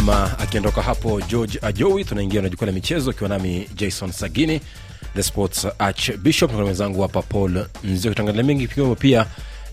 [0.00, 4.60] nama akiondoka hapo george ajowi tunaingia na jukwaa la michezo ikiwa nami jason sagini
[5.14, 9.26] the sports archbishop na mwenzangu hapa paul Mzio, kitangalia mengi ikiwemo pia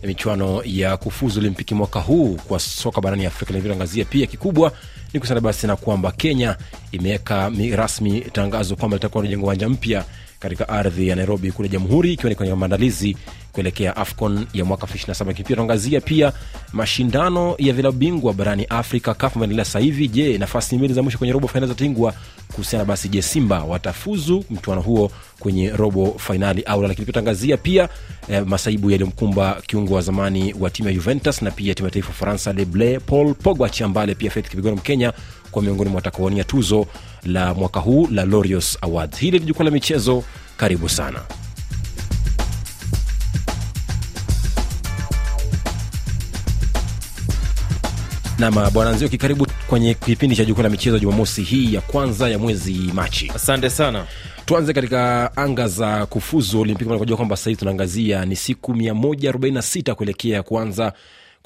[0.04, 3.54] michuano ya kufuzu olimpiki mwaka huu kwa soka barani afrika.
[3.54, 4.72] Navyoangazia pia kikubwa
[5.14, 6.58] ni kusana basi na kwamba kenya
[6.92, 10.06] imeweka rasmi tangazo kwamba litakuwa najenga uwanja mpya
[10.40, 13.18] katika ardhi ya nairobi kule jamhuri ikiwa ni kwenye maandalizi
[13.52, 16.34] kuelekea afcon ya mwaka 27 lakini pia tuangazia pia
[16.74, 21.34] mashindano ya vilabu bingwa barani afrika kaf ameendelea sasa je nafasi mbili za mwisho kwenye
[21.34, 22.14] robo fainali zatingwa
[22.52, 26.88] kuhusiana basi je simba watafuzu mchuano huo kwenye robo fainali au la?
[26.88, 27.90] Lakini pia tuangazia pia
[28.30, 32.10] eh, masaibu yaliyomkumba kiungo wa zamani wa timu ya juventus na pia timu ya taifa
[32.10, 35.14] Ufaransa, leble paul pogba chambale pia fet kipigano mkenya
[35.58, 36.86] kwa miongoni mwa watakaowania tuzo
[37.24, 39.18] la mwaka huu la lorios awards.
[39.20, 40.24] Hili ni jukwaa la michezo
[40.58, 41.22] karibu sana.
[48.40, 52.40] Nam bwana nzioki karibu kwenye kipindi cha jukwaa la michezo jumamosi hii ya kwanza ya
[52.40, 53.32] mwezi machi.
[53.36, 54.06] Asante sana.
[54.46, 60.94] Tuanze katika anga za kufuzu olimpiki najua kwamba sahii tunaangazia ni siku 146 kuelekea kuanza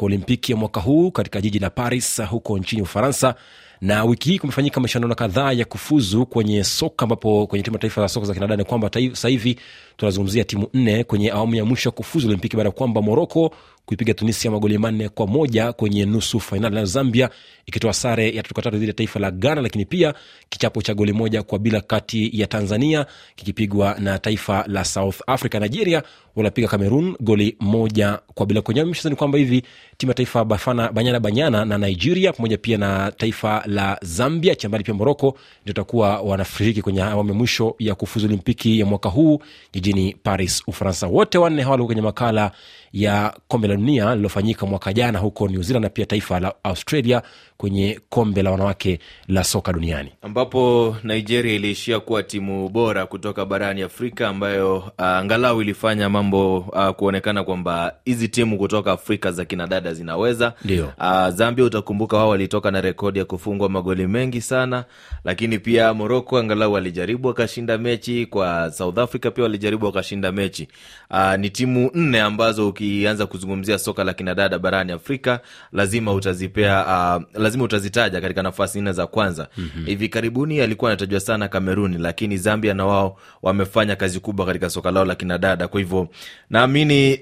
[0.02, 3.36] kwa olimpiki ya mwaka huu katika jiji la paris huko nchini ufaransa
[3.82, 8.08] na wiki hii kumefanyika mashindano kadhaa ya kufuzu kwenye soka ambapo kwenye timu taifa za
[8.08, 9.60] soka za kinadada ni kwamba sasa hivi
[9.98, 13.52] tunazungumzia timu nne kwenye awamu ya mwisho ya kufuzu olimpiki baada ya kwamba moroko
[13.86, 16.76] kuipiga tunisia magoli manne kwa moja kwenye nusu fainali.
[16.76, 17.30] Na zambia
[17.66, 20.14] ikitoa sare ya tatu kwa tatu dhidi ya taifa la ghana lakini pia
[20.50, 25.54] kichapo cha goli moja kwa bila kati ya tanzania kikipigwa na taifa la south africa.
[25.60, 26.04] Nigeria
[26.36, 28.62] wanapiga cameroon goli moja kwa bila.
[28.62, 29.64] Kwenye mchezo ni kwamba hivi
[29.98, 34.84] timu ya taifa bafana banyana banyana na nigeria pamoja pia na taifa la zambia chambali
[34.84, 39.40] pia moroko ndio takuwa wanashiriki kwenye awamu mwisho ya kufuzu olimpiki ya mwaka huu
[39.74, 41.08] jijini paris ufaransa.
[41.08, 42.52] Wote wanne hawa kwenye makala
[42.94, 47.22] ya kombe la dunia lililofanyika mwaka jana huko new zealand na pia taifa la australia
[47.62, 50.10] kwenye kombe la wanawake la soka duniani.
[50.22, 56.90] Ambapo nigeria iliishia kuwa timu bora kutoka barani afrika ambayo uh, angalau ilifanya mambo uh,
[56.90, 60.54] kuonekana kwamba hizi timu kutoka afrika za kinadada zinaweza.
[60.66, 60.94] Ndio.
[61.00, 64.86] uh, zambia utakumbuka wao walitoka na rekodi ya kufungwa magoli mengi sana
[65.24, 70.68] lakini pia moroko angalau walijaribu wakashinda mechi kwa south africa pia walijaribu wakashinda mechi.
[71.12, 75.40] Uh, ni timu nne ambazo ukianza kuzungumzia soka la kinadada barani afrika
[75.72, 79.86] lazima utazipea uh, lazima utazitaja katika nafasi nne za kwanza mm-hmm.
[79.86, 84.92] hivi karibuni alikuwa anatajwa sana kameruni lakini zambia na wao wamefanya kazi kubwa katika soka
[84.92, 86.08] lao la kinadada kwa hivyo
[86.50, 87.20] naamini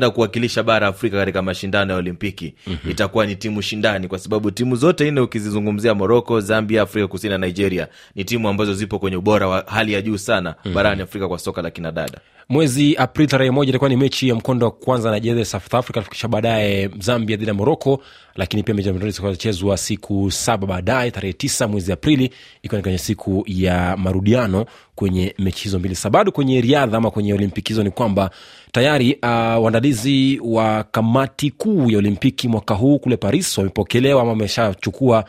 [0.00, 2.90] uh, kuwakilisha bara afrika katika mashindano ya olimpiki mm-hmm.
[2.90, 7.46] itakuwa ni timu shindani kwa sababu timu zote nne ukizizungumzia moroko zambia afrika kusini na
[7.46, 10.74] nigeria ni timu ambazo zipo kwenye ubora wa hali ya juu sana mm-hmm.
[10.74, 12.20] barani afrika kwa soka la kinadada
[12.50, 16.28] mwezi aprili tarehe moja itakuwa ni mechi ya mkondo wa kwanza na south africa kisha
[16.28, 18.02] baadaye zambia dhidi ya moroko
[18.34, 18.88] lakini pia mechi
[19.32, 22.30] itachezwa siku saba baadaye tarehe tisa mwezi aprili
[22.62, 25.94] ikiwa ni kwenye siku ya marudiano kwenye mechi hizo mbili.
[25.94, 28.30] Sa kwenye riadha ama kwenye olimpiki hizo ni kwamba
[28.72, 29.28] tayari uh,
[29.64, 35.24] waandalizi wa kamati kuu ya olimpiki mwaka huu kule paris wamepokelewa ama wameshachukua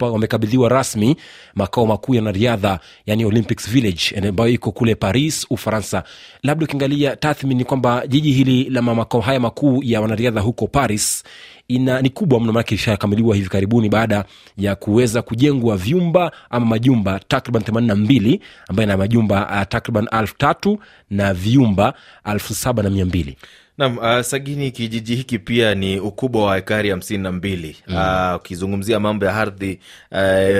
[0.00, 1.16] wamekabidhiwa rasmi
[1.54, 6.02] makao makuu ya wanariadha yani olympics village ambayo iko kule paris ufaransa.
[6.42, 11.24] Labda ukiangalia tathmini kwamba jiji hili la makao haya makuu ya wanariadha huko paris
[11.68, 14.24] ina ni kubwa mno manake ishakamiliwa hivi karibuni baada
[14.56, 20.08] ya kuweza kujengwa vyumba ama majumba takriban themanini na mbili ambayo ina majumba uh, takriban
[20.20, 20.78] elfu tatu
[21.10, 21.94] na vyumba
[22.32, 23.36] elfu saba na mia mbili
[23.78, 27.76] Naam, uh, Sagini, kijiji hiki pia ni ukubwa wa ekari hamsini na mbili.
[28.36, 29.04] Ukizungumzia mm.
[29.04, 29.80] uh, mambo ya ardhi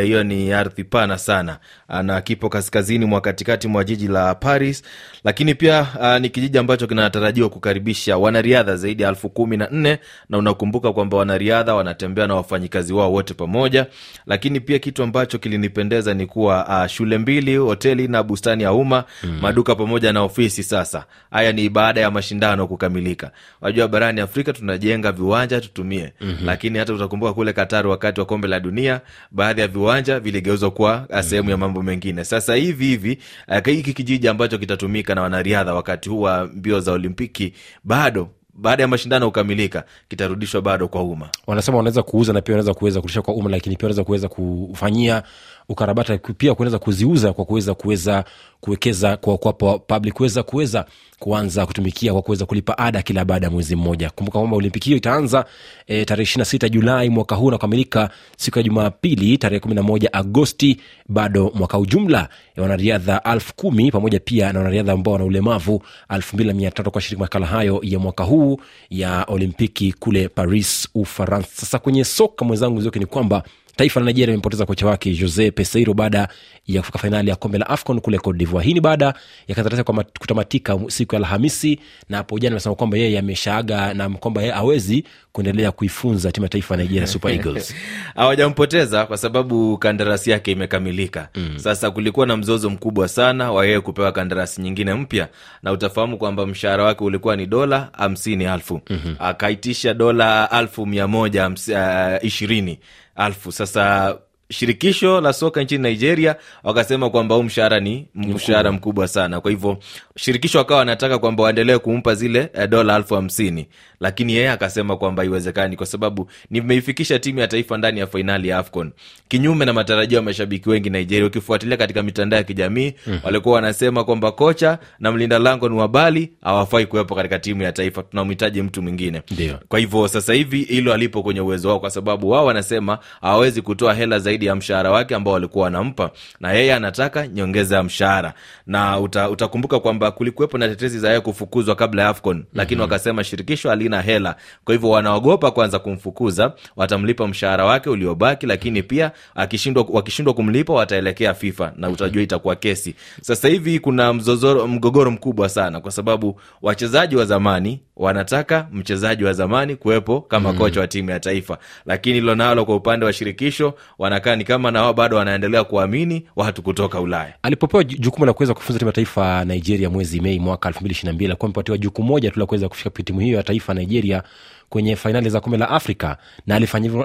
[0.05, 1.59] hiyo uh, ni ardhi pana sana
[1.89, 4.83] uh, na kipo kaskazini mwa katikati mwa jiji la Paris,
[5.25, 9.99] lakini pia uh, ni kijiji ambacho kinatarajiwa kukaribisha wanariadha zaidi ya elfu kumi na nne
[10.29, 13.87] na unakumbuka kwamba wanariadha wanatembea na wafanyikazi wao wote pamoja,
[14.27, 19.05] lakini pia kitu ambacho kilinipendeza ni kuwa uh, shule mbili, hoteli na bustani ya umma
[19.25, 19.39] mm.
[19.43, 20.63] maduka pamoja na ofisi.
[20.63, 23.31] Sasa haya ni baada ya mashindano kukamilika kukamilika.
[23.61, 26.47] Wajua barani Afrika tunajenga viwanja tutumie, mm-hmm.
[26.47, 30.97] lakini hata utakumbuka kule Katari wakati wa kombe la dunia, baadhi ya viwanja viligeuzwa kuwa
[30.97, 31.23] mm-hmm.
[31.23, 32.25] sehemu ya mambo mengine.
[32.25, 33.19] Sasa hivi hivi
[33.65, 37.53] hiki kijiji ambacho kitatumika na wanariadha wakati huu wa mbio za Olimpiki
[37.85, 41.29] bado baada ya mashindano kukamilika kitarudishwa bado kwa umma.
[41.47, 45.23] wanasema wanaweza kuuza na pia wanaweza kuweza kurudisha kwa umma lakini pia wanaweza kuweza kufanyia
[45.69, 48.25] ukarabati pia kuweza kuziuza kwa kuweza kuweza
[48.61, 50.87] kuwekeza kwa public kuweza kuweza
[51.19, 54.97] kuanza kutumikia kwa kuweza kulipa ada kila baada ya mwezi mmoja kumbuka kwamba olimpiki hiyo
[54.97, 55.45] itaanza
[55.87, 59.83] e, tarehe ishiri na sita julai mwaka huu na siku ya jumapili tarehe kumi na
[59.83, 65.25] moja agosti bado mwaka ujumla ya wanariadha alfu kumi pamoja pia na wanariadha ambao wana
[65.25, 65.83] ulemavu
[66.15, 68.44] elfu mbili na mia tatu kwa shiriki makala hayo ya mwaka huu
[68.91, 71.49] ya olimpiki kule paris ufaransa.
[71.55, 73.43] Sasa kwenye soka mwenzangu zioke ni kwamba
[73.77, 76.29] taifa la nigeria imepoteza kocha wake jose peseiro baada
[76.67, 79.15] ya kufika fainali ya kombe la afcon kule cote divoir hii ni baada
[79.49, 84.11] ya kandarasi kwa kutamatika siku ya alhamisi na hapo jana amesema kwamba yeye ameshaaga na
[84.11, 87.75] kwamba yeye awezi kuendelea kuifunza timu ya taifa ya nigeria super eagles.
[88.15, 91.29] Hawajampoteza kwa sababu kandarasi yake imekamilika.
[91.35, 91.59] Mm.
[91.59, 95.29] sasa kulikuwa na mzozo mkubwa sana wa yeye kupewa kandarasi nyingine mpya
[95.63, 98.81] na utafahamu kwamba mshahara wake ulikuwa ni dola hamsini alfu.
[98.91, 99.17] Mm-hmm.
[99.19, 102.79] akaitisha dola alfu mia moja uh, ishirini
[103.17, 103.53] alfu.
[103.53, 104.17] Sasa
[104.55, 109.09] shirikisho la soka nchini nigeria wakasema kwamba huu mshahara ni mshahara mkubwa.
[109.09, 109.41] sana.
[109.41, 109.79] Kwa hivyo
[110.17, 113.67] shirikisho akawa wanataka kwamba waendelee kumpa zile eh, dola elfu hamsini.
[114.01, 118.59] Lakini yeye akasema kwamba haiwezekani kwa sababu nimeifikisha timu ya taifa ndani ya fainali ya
[118.59, 118.93] afcon.
[119.29, 123.21] Kinyume na matarajio ya mashabiki wengi nigeria ukifuatilia katika mitandao ya kijamii mm-hmm.
[123.25, 128.03] walikuwa wanasema kwamba kocha na mlinda lango ni wabali hawafai kuwepo katika timu ya taifa.
[128.03, 129.23] Tunamhitaji mtu mwingine.
[129.69, 133.95] Kwa hivyo sasa hivi hilo alipo kwenye uwezo wao kwa sababu wao wanasema hawawezi kutoa
[133.95, 136.11] hela zaidi ya mshahara wake ambao walikuwa wanampa
[136.41, 138.35] na yeye anataka nyongeza ya mshahara
[138.67, 142.93] na uta, utakumbuka kwamba kulikuwepo na tetezi za yeye kufukuzwa kabla ya afcon lakini mm-hmm.
[142.93, 149.11] wakasema shirikisho halina hela kwa hivyo wanaogopa kwanza kumfukuza watamlipa mshahara wake uliobaki lakini pia
[149.35, 155.49] akishindwa wakishindwa kumlipa wataelekea fifa na utajua itakuwa kesi sasa hivi kuna mzozoro, mgogoro mkubwa
[155.49, 160.59] sana kwa sababu wachezaji wa zamani wanataka mchezaji wa zamani kuwepo kama mm.
[160.59, 164.71] kocha wa timu ya taifa lakini hilo nalo kwa upande wa shirikisho wanakaa ni kama
[164.71, 167.35] nao bado wanaendelea kuamini watu kutoka ulaya.
[167.43, 171.47] Alipopewa jukumu la kuweza kufunza timu ya taifa ya nigeria mwezi mei mwaka 2022 alikuwa
[171.47, 174.23] amepatiwa jukumu moja tu la kuweza kufika timu hiyo ya taifa ya nigeria
[174.69, 176.17] kwenye fainali za kombe la afrika.
[176.47, 177.05] Na alifanya hivyo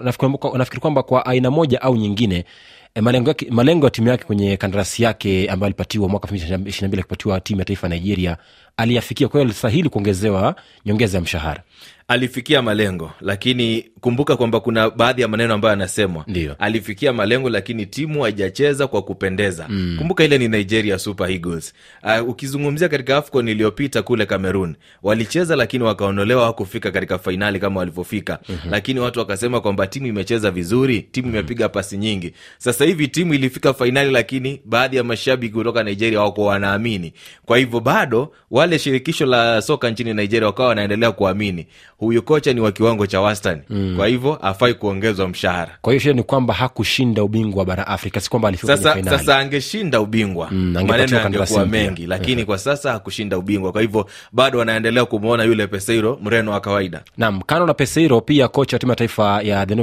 [0.57, 2.45] nafikiri kwamba- kwa aina moja au nyingine
[2.95, 3.03] eh,
[3.51, 7.87] malengo, ya timu yake kwenye kandarasi yake ambayo alipatiwa mwaka 2022 akipatiwa timu ya taifa
[7.87, 8.37] ya nigeria
[8.79, 9.27] aliyafikia.
[9.27, 10.55] Kwa hiyo alistahili kuongezewa
[10.85, 11.63] nyongeza ya mshahara.
[12.07, 16.55] Alifikia malengo lakini kumbuka kwamba kuna baadhi ya maneno ambayo anasemwa Ndio.
[16.59, 19.65] alifikia malengo lakini timu haijacheza kwa kupendeza.
[19.69, 19.95] Mm.
[19.97, 21.73] kumbuka ile ni nigeria super eagles.
[22.21, 28.39] Uh, ukizungumzia katika afcon iliyopita kule cameroon walicheza lakini wakaonolewa wakufika katika fainali kama walivyofika.
[28.49, 28.71] Mm-hmm.
[28.71, 32.33] lakini watu wakasema kwamba timu imecheza vizuri timu imepiga pasi nyingi.
[32.57, 37.13] Sasa hivi timu ilifika fainali lakini baadhi ya mashabiki kutoka nigeria wako wanaamini.
[37.45, 41.67] Kwa hivyo bado wale shirikisho la soka nchini nigeria wakawa wanaendelea kuamini
[41.97, 43.61] huyu kocha ni wa kiwango cha wastani.
[43.69, 43.93] Mm.
[43.97, 45.77] kwa hivyo afai kuongezwa mshahara.
[45.81, 50.01] Kwa hiyo shida ni kwamba hakushinda ubingwa bara afrika si kwamba alifika sasa, sasa angeshinda
[50.01, 50.47] ubingwa.
[50.51, 53.71] Mm, maneno angekuwa mengi lakini kwa sasa hakushinda ubingwa.
[53.71, 57.01] Kwa hivyo bado wanaendelea kumwona yule peseiro mreno wa kawaida.
[57.17, 59.75] Nam kando na peseiro pia kocha wa timu ya taifa ya the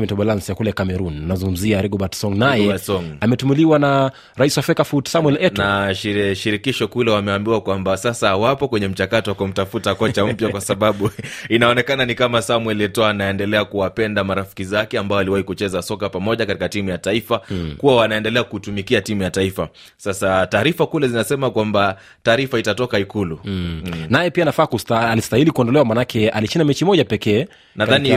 [0.48, 2.34] ya kule cameroon nazungumzia rigobert song.
[2.38, 2.78] Naye
[3.20, 5.62] ametumuliwa na rais wa fekafut samuel eto.
[5.62, 5.94] Na
[6.34, 11.10] shirikisho kule wameambiwa kwamba sasa hawapo kwenye mchakato wa kumtafuta kocha mpya kwa sababu
[11.48, 16.68] inaonekana ni kama samuel eto anaendelea kuwapenda marafiki zake ambao aliwahi kucheza soka pamoja katika
[16.68, 17.74] timu ya taifa hmm.
[17.76, 23.82] kuwa wanaendelea kutumikia timu ya taifa sasa taarifa kule zinasema kwamba taarifa itatoka ikulu hmm.
[23.84, 24.06] Hmm.
[24.10, 27.46] naye pia nafaa alistahili kuondolewa manake alishinda mechi moja pekee
[27.76, 28.08] nadhani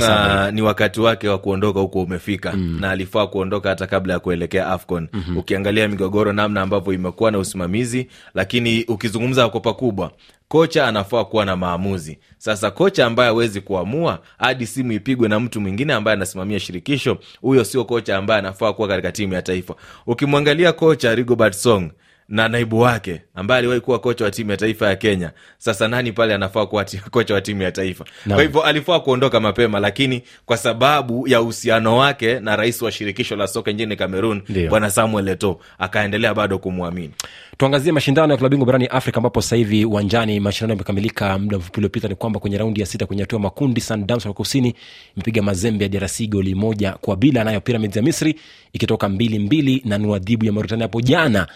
[0.00, 2.78] na- ni wakati wake wa kuondoka huko umefika mm.
[2.80, 5.36] na alifaa kuondoka hata kabla ya kuelekea afcon mm-hmm.
[5.36, 10.10] ukiangalia migogoro namna ambavyo imekuwa na usimamizi lakini ukizungumza kwa pakubwa.
[10.48, 12.18] Kocha anafaa kuwa na maamuzi.
[12.38, 17.64] Sasa kocha ambaye awezi kuamua hadi simu ipigwe na mtu mwingine ambaye anasimamia shirikisho huyo
[17.64, 19.74] sio kocha ambaye anafaa kuwa katika timu ya taifa.
[20.06, 21.90] Ukimwangalia kocha rigobert song
[22.28, 25.30] na naibu wake ambaye aliwahi kuwa kocha wa timu ya taifa ya kenya.
[25.58, 28.04] Sasa nani pale anafaa kuwa kocha wa timu ya taifa?
[28.26, 28.36] Naam.
[28.36, 33.36] kwa hivyo alifaa kuondoka mapema lakini kwa sababu ya uhusiano wake na rais wa shirikisho
[33.36, 37.10] la soka nchini cameroon bwana samuel eto akaendelea bado kumwamini.
[37.58, 41.38] Tuangazie mashindano ya klabu bingwa barani afrika ambapo sasa hivi uwanjani mashindano yamekamilika.
[41.38, 44.74] Muda mfupi uliopita ni kwamba kwenye raundi ya sita kwenye hatua makundi sundowns wa kusini
[45.16, 48.40] imepiga mazembe ya drc goli moja kwa bila nayo pyramids ya misri
[48.72, 51.46] ikitoka mbili mbili na nuadhibu ya mauritania hapo jana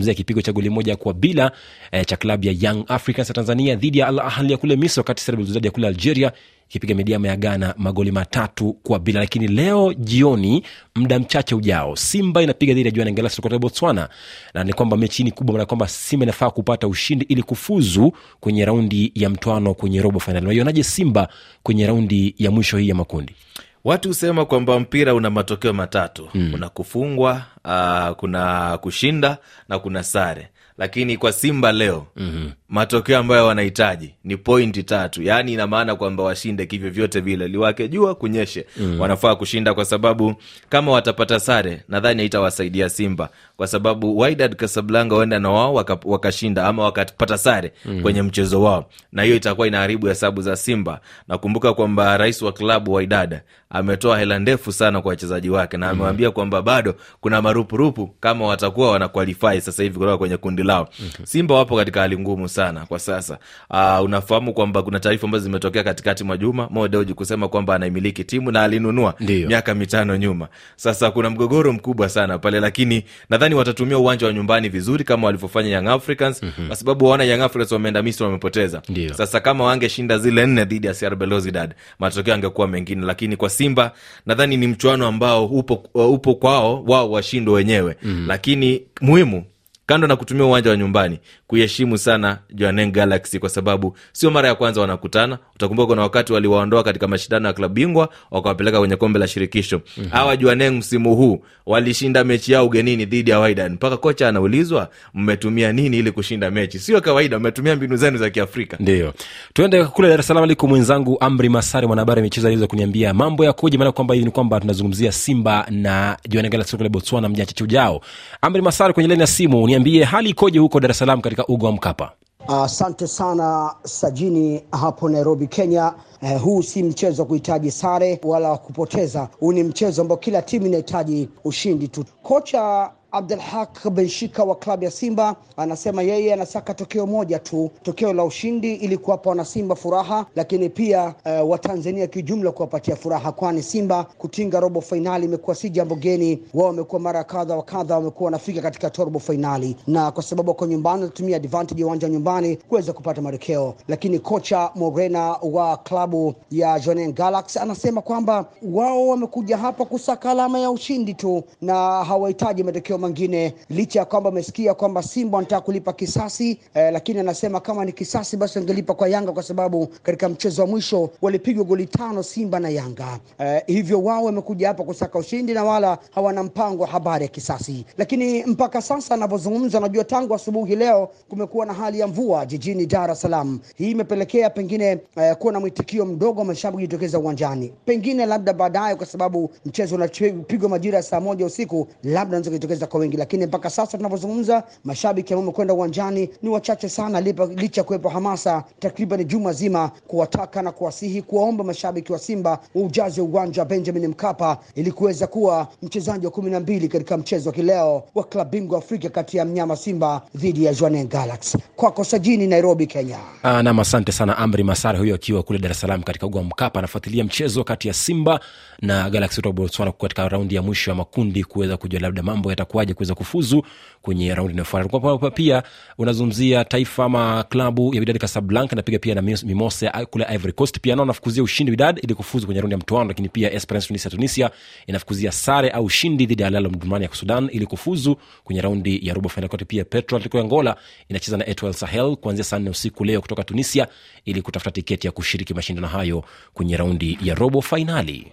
[0.00, 1.52] unazungumzia kipigo cha goli moja kwa bila
[1.92, 5.00] eh, cha klabu ya young africans ya tanzania dhidi ya al Ahly ya kule misri
[5.00, 6.32] wakati serbia Belouizdad ya kule algeria
[6.68, 9.20] ikipiga midiama ya ghana magoli matatu kwa bila.
[9.20, 10.62] Lakini leo jioni
[10.94, 14.08] muda mchache ujao simba inapiga dhidi ya ngelasi kutoka botswana.
[14.54, 18.64] Na ni kwamba mechi ni kubwa maana kwamba simba inafaa kupata ushindi ili kufuzu kwenye
[18.64, 21.28] raundi ya mtwano kwenye robo fainali unaionaje simba
[21.62, 23.34] kwenye raundi ya mwisho hii ya makundi
[23.84, 26.54] watu husema kwamba mpira una matokeo matatu mm.
[26.54, 32.52] una kufungwa uh, kuna kushinda na kuna sare lakini kwa simba leo mm-hmm.
[32.70, 35.22] Matokeo ambayo wanahitaji ni pointi tatu.
[35.22, 37.48] Yaani ina maana kwamba washinde kivyo vyote vile.
[37.48, 38.66] Liwake jua kunyeshe.
[38.76, 39.00] Mm.
[39.00, 40.34] wanafaa kushinda kwa sababu
[40.68, 43.28] kama watapata sare nadhani haitawasaidia simba.
[43.56, 48.02] Kwa sababu Wydad Casablanca huenda na wao waka- wakashinda ama wakapata sare mm.
[48.02, 48.86] kwenye mchezo wao.
[49.12, 51.00] Na hiyo itakuwa inaharibu hesabu za simba.
[51.28, 56.30] Nakumbuka kwamba rais wa klabu Wydad ametoa hela ndefu sana kwa wachezaji wake na amewambia
[56.30, 60.88] kwamba bado kuna marupurupu kama watakuwa wanakwalifai sasa hivi kutoka kwenye kundi lao.
[61.24, 63.38] Simba wapo katika hali ngumu sana kwa sasa
[63.70, 68.24] uh, unafahamu kwamba kuna taarifa ambazo zimetokea katikati mwa juma Mo Dewji kusema kwamba anaimiliki
[68.24, 69.48] timu na alinunua Ndiyo.
[69.48, 74.68] miaka mitano nyuma sasa kuna mgogoro mkubwa sana pale lakini nadhani watatumia uwanja wa nyumbani
[74.68, 76.66] vizuri kama walivyofanya young africans mm-hmm.
[76.66, 79.14] kwa sababu waona young africans wameenda misri wamepoteza Ndiyo.
[79.14, 83.92] sasa kama wangeshinda zile nne dhidi ya CR Belouizdad matokeo angekuwa mengine lakini kwa simba
[84.26, 88.26] nadhani ni mchuano ambao upo, upo kwao wao washindwe wenyewe mm-hmm.
[88.28, 89.44] lakini muhimu
[89.90, 94.54] kando na kutumia uwanja wa nyumbani kuiheshimu sana Jwaneng Galaxy kwa sababu sio mara ya
[94.54, 95.38] kwanza wanakutana.
[95.54, 99.80] Utakumbuka kuna wakati waliwaondoa katika mashindano ya klabu bingwa wakawapeleka kwenye kombe la shirikisho.
[100.10, 100.40] Hawa mm-hmm.
[100.42, 105.98] Jwaneng msimu huu walishinda mechi yao ugenini dhidi ya Wydad, mpaka kocha anaulizwa mmetumia nini
[105.98, 106.78] ili kushinda mechi?
[106.78, 108.76] Sio kawaida, mmetumia mbinu zenu za Kiafrika.
[108.80, 109.12] ndio
[109.52, 113.78] tuende kule dar es salaam aliko mwenzangu amri masari mwanahabari michezo aliweza kuniambia mambo yakoje
[113.78, 118.00] maana kwamba ni kwamba tunazungumzia simba na juanegala kule botswana mja chache ujao
[118.42, 121.66] amri masari kwenye laini ya simu niambie hali ikoje huko dar es salaam katika uga
[121.66, 122.12] wa mkapa
[122.48, 125.94] Asante uh, sana Sajini hapo Nairobi, Kenya.
[126.22, 129.28] Uh, huu si mchezo wa kuhitaji sare wala wa kupoteza.
[129.40, 132.04] Huu ni mchezo ambao kila timu inahitaji ushindi tu.
[132.22, 138.24] Kocha Abdulhaq Benshika wa klabu ya Simba anasema yeye anasaka tokeo moja tu, tokeo la
[138.24, 144.60] ushindi ili kuwapa wanasimba furaha, lakini pia uh, Watanzania kiujumla kuwapatia furaha, kwani Simba kutinga
[144.60, 146.42] robo fainali imekuwa si jambo geni.
[146.54, 150.66] Wao wamekuwa mara kadha wa kadha wamekuwa wanafika katika robo fainali, na kwa sababu wako
[150.66, 153.74] nyumbani wanatumia advantage ya uwanja wa nyumbani kuweza kupata matokeo.
[153.88, 160.58] Lakini kocha Morena wa klabu ya Jwaneng Galaxy anasema kwamba wao wamekuja hapa kusaka alama
[160.58, 165.92] ya ushindi tu na hawahitaji matokeo mengine, licha ya kwamba amesikia kwamba Simba wanataka kulipa
[165.92, 170.62] kisasi eh, lakini anasema kama ni kisasi basi wangelipa kwa Yanga kwa sababu katika mchezo
[170.62, 173.18] wa mwisho walipigwa goli tano Simba na Yanga.
[173.38, 177.84] Eh, hivyo wao wamekuja hapa kusaka ushindi na wala hawana mpango wa habari ya kisasi.
[177.98, 183.10] Lakini mpaka sasa anavyozungumza, najua tangu asubuhi leo kumekuwa na hali ya mvua jijini Dar
[183.10, 183.60] es Salaam.
[183.76, 189.06] Hii imepelekea pengine eh, kuwa na mwitikio mdogo mashabiki kujitokeza uwanjani, pengine labda baadaye, kwa
[189.06, 193.70] sababu mchezo unapigwa majira ya saa moja usiku, labda unaweza kujitokeza kwa wengi, lakini mpaka
[193.70, 199.52] sasa tunavyozungumza, mashabiki ambao wamekwenda uwanjani ni wachache sana, licha ya kuwepo hamasa takriban juma
[199.52, 205.26] zima kuwataka na kuwasihi, kuwaomba mashabiki wa Simba ujaze uwanja wa Benjamin Mkapa ili kuweza
[205.26, 209.36] kuwa mchezaji wa kumi na mbili katika mchezo wa kileo wa klabu bingwa Afrika kati
[209.36, 211.58] ya mnyama Simba dhidi ya Jwaneng Galaxy.
[211.76, 213.18] Kwako Sajini, Nairobi, Kenya.
[213.42, 216.44] Ah, nam asante sana amri masare huyo akiwa kule dar es salaam katika uga wa
[216.44, 218.40] mkapa anafuatilia mchezo kati ya simba
[218.82, 222.94] na galaxy kutoka botswana katika raundi ya mwisho ya makundi kuweza kujua labda mambo yatakuwaje
[222.94, 223.64] kuweza kufuzu
[224.02, 225.62] kwenye raundi inayofuata pia
[225.98, 230.80] unazungumzia taifa ama klabu ya widad Kasablanka napiga pia na mimose kule ivory coast.
[230.80, 234.10] Pia nao nafukuzia ushindi widad ili kufuzu kwenye raundi ya mtoano lakini pia esperance tunisia
[234.10, 234.50] tunisia
[234.86, 239.14] inafukuzia sare au ushindi dhidi ya alalo mdumani ya sudan ili kufuzu kwenye raundi ya
[239.14, 240.76] robo fainali kote pia petro atletico ya angola
[241.08, 243.86] inacheza na etwel sahel kuanzia saa nne usiku leo kutoka tunisia
[244.24, 248.32] ili kutafuta tiketi ya kushiriki mashindano hayo kwenye raundi ya robo fainali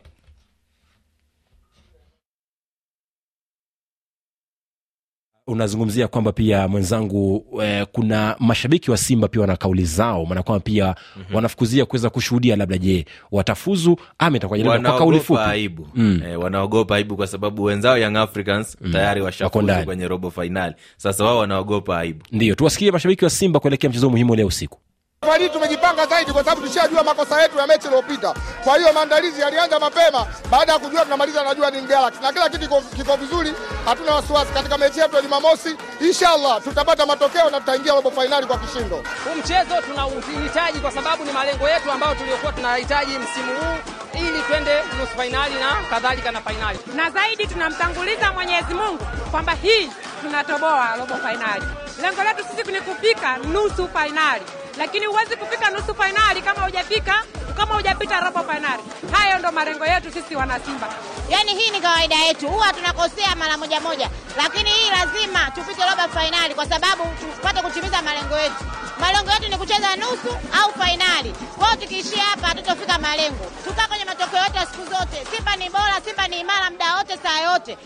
[5.47, 10.59] unazungumzia kwamba pia mwenzangu eh, kuna mashabiki wa simba pia wana kauli zao maana kwamba
[10.59, 11.35] pia mm-hmm.
[11.35, 16.21] wanafukuzia kuweza kushuhudia labda je watafuzu ama itakuwa kwa kauli fupi aibu mm.
[16.27, 18.91] eh, wanaogopa aibu kwa sababu wenzao young africans mm.
[18.91, 23.89] tayari washafuzu kwenye robo fainali sasa wao wanaogopa aibu ndio tuwasikie mashabiki wa simba kuelekea
[23.89, 24.79] mchezo muhimu leo usiku
[25.25, 28.33] Safari hii tumejipanga zaidi kwa sababu tushajua makosa yetu ya mechi iliyopita.
[28.63, 32.59] Kwa hiyo maandalizi yalianza mapema baada ya kujua tunamaliza najua ni Galaxy na kila kitu
[32.61, 33.53] kiko, kiko vizuri,
[33.85, 35.75] hatuna wasiwasi katika mechi yetu ya Jumamosi.
[36.01, 38.95] Inshallah tutapata matokeo na tutaingia robo fainali kwa kishindo.
[38.95, 43.77] Huu mchezo tunauhitaji kwa sababu ni malengo yetu ambayo tuliokuwa tunahitaji msimu huu
[44.19, 46.79] ili twende nusu fainali na kadhalika na fainali.
[46.95, 49.89] na zaidi tunamtanguliza Mwenyezi Mungu kwamba hii
[50.21, 51.65] tunatoboa robo fainali.
[52.01, 54.43] Lengo letu sisi ni kufika nusu fainali,
[54.77, 57.23] lakini huwezi kufika nusu fainali kama hujafika
[57.57, 58.83] kama hujapita robo fainali.
[59.11, 60.87] Hayo ndo malengo yetu sisi wanasimba.
[61.29, 66.13] Yaani hii ni kawaida yetu, huwa tunakosea mara moja moja, lakini hii lazima tupite robo
[66.13, 67.03] fainali kwa sababu
[67.35, 68.63] tupate kutimiza malengo yetu.
[68.99, 70.31] Malengo yetu ni kucheza nusu
[70.61, 71.33] au fainali.
[71.57, 73.45] Kwao tukiishia hapa hatutofika malengo.
[73.67, 75.35] Tukaa kwenye matokeo yote ya siku zote.
[75.35, 77.77] Simba ni bora, Simba ni imara muda wote, saa yote.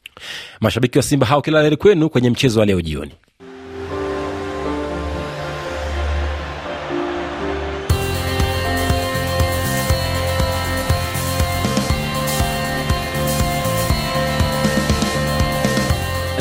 [0.62, 3.12] mashabiki wa simba hao kila la heri kwenu kwenye mchezo wa leo jioni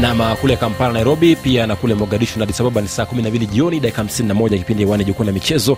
[0.01, 4.03] nam kule kampala nairobi pia na kule mogadishu na Addis ni saa 12 jioni dakika
[4.03, 5.77] 51 kipindi hewani jukwaa la michezo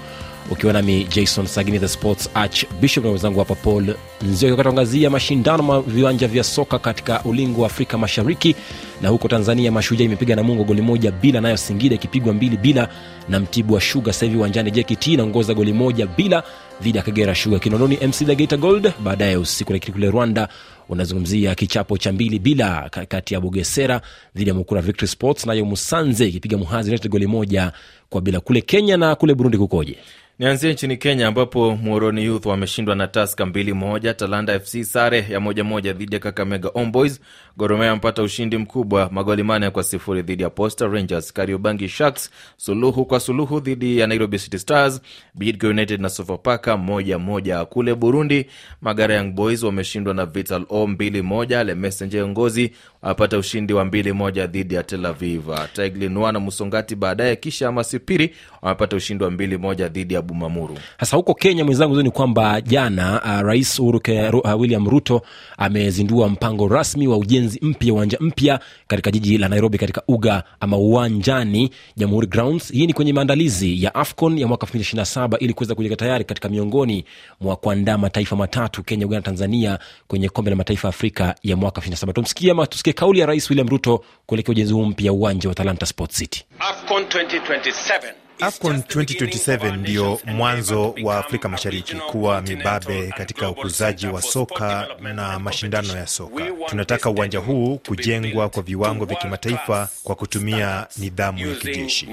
[0.51, 5.63] ukiwa nami jason sagini the sports arch bishop na wenzangu hapa paul nzio katangazia mashindano
[5.63, 8.57] ma viwanja vya soka katika ulingo wa afrika mashariki
[9.03, 12.89] na huko tanzania mashujaa imepiga na mungo goli moja bila nayo singida ikipigwa mbili bila
[13.29, 16.43] na mtibu wa shuga sasa hivi uwanjani jkt inaongoza goli moja bila
[16.83, 20.49] dhidi ya kagera shuga kinondoni mc the Geita gold baadaye usiku lakini kule rwanda
[20.89, 24.01] unazungumzia kichapo cha mbili bila kati ya bugesera
[24.37, 25.47] dhidi ya mukura victory sports.
[25.47, 27.73] Nayo musanze ikipiga muhazi united goli moja
[28.11, 28.41] kwa bila.
[28.41, 29.99] Kule kenya na kule burundi kukoje
[30.39, 35.41] nianzie nchini kenya ambapo Muhoroni youth wameshindwa na taska mbili moja talanda fc sare ya
[35.41, 37.21] moja moja dhidi ya kakamega Homeboys,
[37.57, 41.33] Gor Mahia amepata ushindi mkubwa magoli mane kwa sifuri dhidi ya posta rangers.
[41.33, 45.01] Kariobangi sharks suluhu kwa suluhu dhidi ya nairobi city stars.
[45.35, 47.65] Bidco united na sofapaka moja moja.
[47.65, 48.47] Kule burundi
[48.81, 51.65] magara young boys wameshindwa na vital o mbili moja.
[51.65, 52.73] Lemesenje ngozi
[53.03, 55.43] wapata ushindi wa mbili moja dhidi ya tel aviv.
[55.73, 60.79] Taiglinua na musongati baadaye kisha masipiri wamepata ushindi wa mbili moja dhidi ya bumamuru.
[61.01, 64.01] Sasa huko kenya mwenzangu ni kwamba jana uh, rais Uhuru
[64.45, 65.23] uh, william ruto
[65.59, 70.77] amezindua mpango rasmi wa ujenzi mpya uwanja mpya katika jiji la nairobi katika uga ama
[70.77, 72.73] uwanjani jamhuri grounds.
[72.73, 77.05] Hii ni kwenye maandalizi ya afcon ya mwaka 2027 ili kuweza kujiweka tayari katika miongoni
[77.41, 79.79] mwa kuandaa mataifa matatu kenya uganda tanzania
[80.09, 82.13] kwenye kombe la mataifa afrika ya mwaka 2027.
[82.13, 85.87] tumsikie ama tusikie kauli ya rais william ruto kuelekea ujenzi huu mpya uwanja wa talanta
[85.87, 94.07] sport city AFCON 2027 AFCON 2027 ndiyo mwanzo wa Afrika Mashariki kuwa mibabe katika ukuzaji
[94.07, 96.45] wa soka na mashindano ya soka.
[96.67, 102.09] Tunataka uwanja huu kujengwa kwa viwango vya kimataifa kwa kutumia nidhamu ya kijeshi.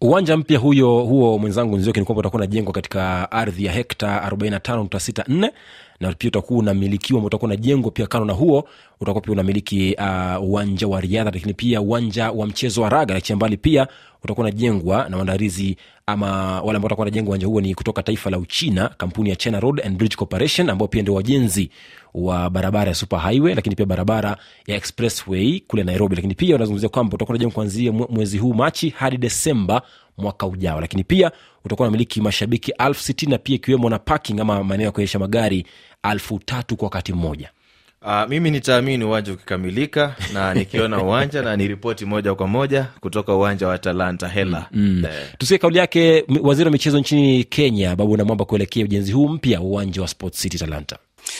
[0.00, 5.50] uwanja mpya huyo huo mwenzangu nzioki ni kwamba utakuwa unajengwa katika ardhi ya hekta 45.64
[6.00, 8.68] na pia utakuwa unamilikiwa utakuwa unajengwa pia kano na huo
[9.00, 13.36] utakuwa pia unamiliki uh, uwanja wa riadha lakini pia uwanja wa mchezo wa raga lakini
[13.36, 13.86] mbali pia
[14.24, 16.26] utakuwa unajengwa na maandalizi ama
[16.62, 19.82] wale ambao watakuwa wanajengwa uwanja huo ni kutoka taifa la uchina kampuni ya china road
[19.86, 21.70] and bridge corporation ambao pia ndio wajenzi
[22.14, 26.16] wa barabara ya super highway lakini pia barabara ya expressway kule nairobi.
[26.16, 29.82] Lakini pia unazungumzia kwamba utakuwa unajengwa kuanzia mwezi huu machi hadi desemba
[30.18, 30.80] mwaka ujao.
[30.80, 31.32] Lakini pia
[31.64, 35.66] utakuwa unamiliki mashabiki elfu sitini na pia ikiwemo na parking ama maeneo ya kuonyesha magari
[36.12, 37.50] elfu tatu kwa wakati mmoja
[38.02, 43.68] Uh, mimi nitaamini uwanja ukikamilika na nikiona uwanja na niripoti moja kwa moja kutoka uwanja
[43.68, 45.04] wa talanta hela mm.
[45.04, 49.58] eh, tusikie kauli yake waziri wa michezo nchini kenya babu Namwamba kuelekea ujenzi huu mpya
[49.60, 50.98] wa uwanja wa Sports city talanta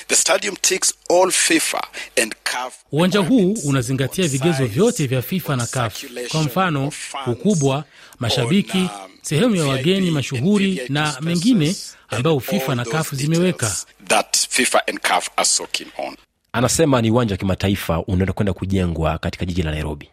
[0.09, 1.81] The stadium takes all FIFA
[2.23, 2.75] and CAF.
[2.93, 6.93] Uwanja huu unazingatia vigezo vyote vya FIFA na CAF, kwa mfano
[7.27, 7.85] ukubwa,
[8.19, 8.89] mashabiki,
[9.23, 11.77] sehemu ya wageni mashuhuri na mengine
[12.09, 13.77] ambayo FIFA na CAF zimeweka.
[16.59, 20.09] Anasema ni uwanja wa kimataifa unaenda kwenda kujengwa katika jiji la nairobi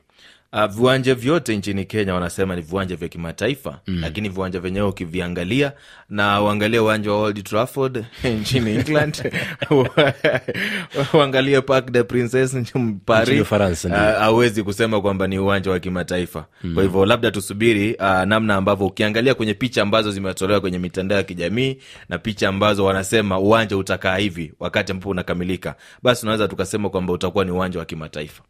[0.53, 3.99] Uh, viwanja vyote nchini kenya wanasema ni viwanja vya kimataifa mm.
[4.01, 5.71] lakini viwanja vyenyewe ukiviangalia
[6.09, 8.05] na uangalie uwanja wa old trafford
[8.41, 9.31] nchini england
[11.13, 15.79] uangalie park de princess nchini Nchini paris Ufaransa, uh, hauwezi kusema kwamba ni uwanja wa
[15.79, 16.73] kimataifa mm.
[16.73, 21.23] kwa hivyo labda tusubiri uh, namna ambavyo ukiangalia kwenye picha ambazo zimetolewa kwenye mitandao ya
[21.23, 21.77] kijamii
[22.09, 27.45] na picha ambazo wanasema uwanja utakaa hivi wakati ambapo unakamilika basi unaweza tukasema kwamba utakuwa
[27.45, 28.43] ni uwanja wa kimataifa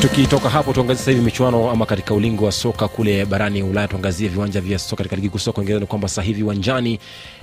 [0.00, 4.28] tukitoka hapo tuangazie sasa hivi michuano ama katika ulingo wa soka kule barani ulaya tuangazie
[4.28, 6.98] viwanja vya soka katika ligi kuu soka uingereza ni kwamba sasa hivi uwanjani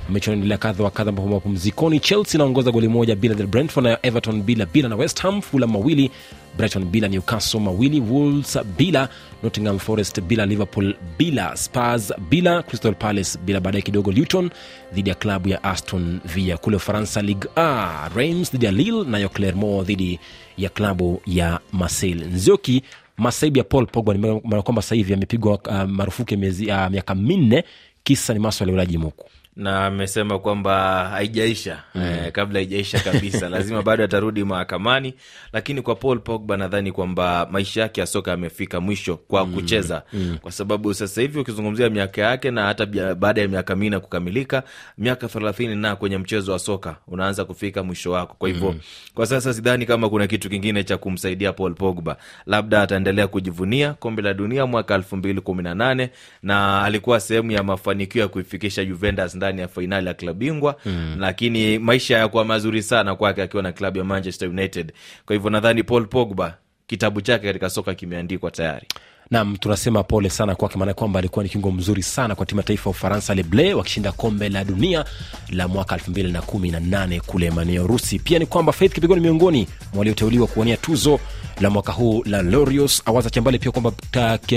[0.10, 4.42] michuano inaendelea kadha wa kadha ambapo mapumzikoni chelsea inaongoza goli moja bila brentford na everton
[4.42, 6.12] bila bila na west ham fulham mawili
[6.58, 9.10] brighton bila newcastle mawili wolves bila
[9.44, 13.60] nottingham forest bila liverpool bila Spurs bila crystal palace bila.
[13.60, 14.50] Baadaye kidogo luton
[14.94, 16.58] dhidi ya klabu ya aston villa.
[16.58, 20.20] Kule ufaransa ligue a reims dhidi ya lille nayo clermont dhidi
[20.58, 22.26] ya klabu ya marseille.
[22.26, 22.84] Nzioki
[23.18, 27.16] masaibu ya paul pogba ni maana kwamba sasa hivi amepigwa uh, marufuku ya uh, miaka
[27.16, 27.64] minne.
[28.04, 29.26] Kisa ni maswala ya ulaji muku
[29.58, 32.02] na amesema kwamba haijaisha mm.
[32.02, 35.14] eh, kabla haijaisha kabisa lazima bado atarudi mahakamani
[35.54, 39.54] lakini kwa paul pogba nadhani kwamba maisha yake ya soka yamefika mwisho kwa mm.
[39.54, 40.38] kucheza mm.
[40.42, 44.64] kwa sababu sasa hivi ukizungumzia miaka yake na hata baada ya miaka minne kukamilika
[44.98, 48.80] miaka thelathini na kwenye mchezo wa soka unaanza kufika mwisho wako kwa hivyo mm.
[49.14, 54.22] kwa sasa sidhani kama kuna kitu kingine cha kumsaidia paul pogba labda ataendelea kujivunia kombe
[54.22, 56.10] la dunia mwaka elfu mbili kumi na nane
[56.44, 61.16] na alikuwa sehemu ya mafanikio ya kuifikisha juventus ndani ya fainali ya klabu bingwa mm.
[61.20, 64.94] lakini maisha yakuwa mazuri sana kwake akiwa na klabu ya manchester united
[65.26, 66.58] kwa hivyo nadhani paul pogba
[66.88, 68.88] kitabu chake katika soka kimeandikwa tayari
[69.32, 72.64] nam tunasema pole sana kwake maana kwamba alikuwa ni kiungo mzuri sana kwa timu ya
[72.68, 75.06] taifa ya ufaransa leble wakishinda kombe la dunia
[75.50, 78.20] la mwaka 218 kule maeneo Rusi.
[78.20, 81.20] pia ni kwamba faith kipigoni miongoni mwa walioteuliwa kuwania tuzo
[81.62, 83.92] la mwaka huu la lorios awaza chambali pia kwamba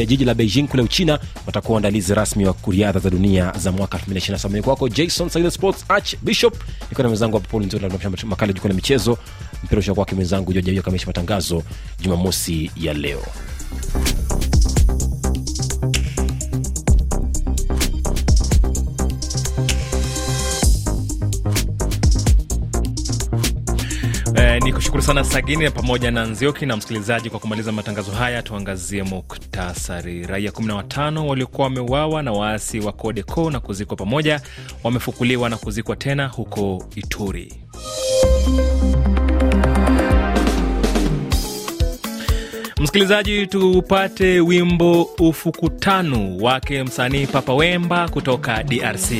[0.06, 4.52] jiji la beijing kule uchina watakuwa waandalizi rasmi wa riadha za dunia za mwaka 227
[4.52, 6.54] Ni kwako jason sports arch bishop.
[6.80, 7.88] Nikuwa na mwenzangu hapo paul nzuri
[8.26, 9.18] makala jukua la michezo.
[9.64, 11.62] Mpira usha kwake mwenzangu jojaio kamisha matangazo
[12.00, 13.22] jumamosi ya leo
[24.94, 28.42] Eh, sana Sagini pamoja na Nzioki na msikilizaji kwa kumaliza matangazo haya.
[28.42, 30.26] Tuangazie muktasari.
[30.26, 34.40] Raia 15 waliokuwa wameuawa na waasi wa Codeco na kuzikwa pamoja
[34.84, 37.52] wamefukuliwa na kuzikwa tena huko Ituri.
[42.80, 49.10] Msikilizaji, tupate wimbo ufukutanu wake msanii Papa Wemba kutoka DRC.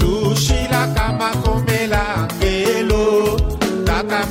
[0.00, 3.40] lushilaka makomela ngelo
[3.84, 4.26] kaka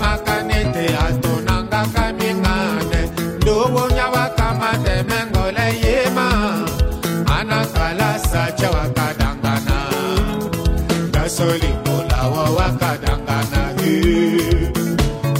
[11.40, 13.92] soli kolawo wakadanga na ye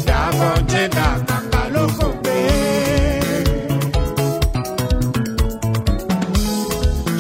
[0.08, 2.38] dakonje dakanga lokope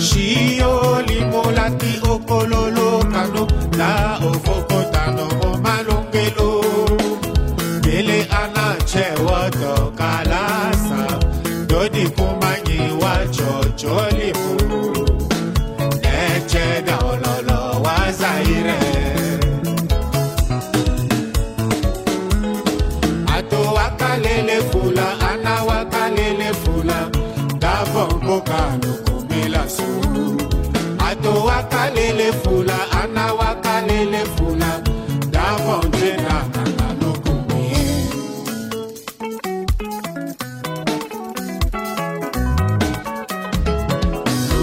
[0.05, 3.43] shioli molati okololo kano
[3.79, 3.89] na
[4.29, 5.27] ofokotano
[5.63, 6.49] malungelo.
[7.83, 11.01] mele ana che chewoto kalasa
[11.67, 14.88] dodi kumanyi wa chocholi chocholimu
[31.59, 34.81] wakalele fula ana wakalele fula.
[35.31, 37.75] Davo njena kanga lukumi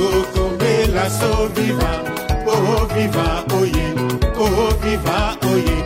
[0.01, 1.91] Lukumila so viva
[2.47, 3.87] Oh viva oye
[4.39, 5.77] Oh viva oye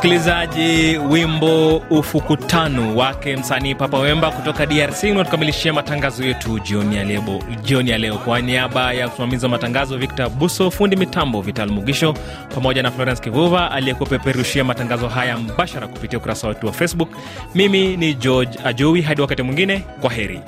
[0.00, 6.58] Msikilizaji, wimbo ufukutano wake msanii Papa Wemba kutoka DRC unatukamilishia matangazo yetu
[7.62, 8.18] jioni ya leo.
[8.18, 12.14] Kwa niaba ya msimamizi wa matangazo Victor Buso, fundi mitambo Vital Mugisho,
[12.54, 17.08] pamoja na Florence Kivuva aliyekupeperushia matangazo haya mbashara kupitia ukurasa wetu wa Facebook,
[17.54, 19.02] mimi ni George Ajowi.
[19.02, 20.40] Hadi wakati mwingine, kwa heri.